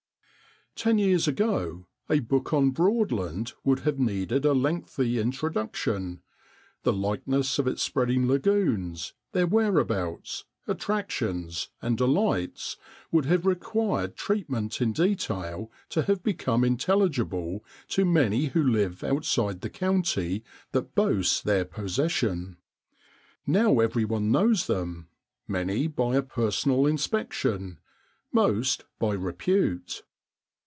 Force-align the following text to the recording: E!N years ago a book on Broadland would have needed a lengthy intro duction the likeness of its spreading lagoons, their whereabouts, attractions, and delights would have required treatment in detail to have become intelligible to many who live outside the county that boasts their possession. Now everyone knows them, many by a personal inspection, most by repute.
E!N 0.83 0.97
years 0.97 1.27
ago 1.27 1.85
a 2.09 2.19
book 2.21 2.53
on 2.53 2.71
Broadland 2.71 3.53
would 3.65 3.79
have 3.79 3.99
needed 3.99 4.45
a 4.45 4.53
lengthy 4.53 5.19
intro 5.19 5.49
duction 5.51 6.21
the 6.83 6.93
likeness 6.93 7.59
of 7.59 7.67
its 7.67 7.83
spreading 7.83 8.25
lagoons, 8.25 9.13
their 9.33 9.45
whereabouts, 9.45 10.45
attractions, 10.67 11.69
and 11.81 11.97
delights 11.97 12.77
would 13.11 13.25
have 13.25 13.45
required 13.45 14.15
treatment 14.15 14.79
in 14.81 14.93
detail 14.93 15.69
to 15.89 16.03
have 16.03 16.23
become 16.23 16.63
intelligible 16.63 17.63
to 17.89 18.05
many 18.05 18.45
who 18.45 18.63
live 18.63 19.03
outside 19.03 19.59
the 19.61 19.69
county 19.69 20.41
that 20.71 20.95
boasts 20.95 21.41
their 21.41 21.65
possession. 21.65 22.55
Now 23.45 23.79
everyone 23.81 24.31
knows 24.31 24.65
them, 24.67 25.09
many 25.49 25.85
by 25.87 26.15
a 26.15 26.23
personal 26.23 26.87
inspection, 26.87 27.77
most 28.31 28.85
by 28.99 29.13
repute. 29.13 30.03